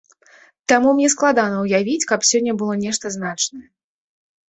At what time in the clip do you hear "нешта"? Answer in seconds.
2.85-3.05